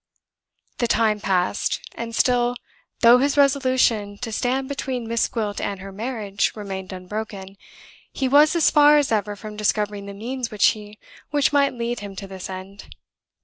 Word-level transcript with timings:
The 0.79 0.87
time 0.87 1.19
passed; 1.19 1.79
and 1.93 2.15
still, 2.15 2.55
though 3.01 3.19
his 3.19 3.37
resolution 3.37 4.17
to 4.23 4.31
stand 4.31 4.67
between 4.67 5.07
Miss 5.07 5.27
Gwilt 5.27 5.61
and 5.61 5.79
her 5.79 5.91
marriage 5.91 6.51
remained 6.55 6.91
unbroken, 6.91 7.55
he 8.11 8.27
was 8.27 8.55
as 8.55 8.71
far 8.71 8.97
as 8.97 9.11
ever 9.11 9.35
from 9.35 9.55
discovering 9.55 10.07
the 10.07 10.15
means 10.15 10.49
which 10.49 10.75
might 11.53 11.73
lead 11.75 11.99
him 11.99 12.15
to 12.15 12.27
his 12.27 12.49
end. 12.49 12.85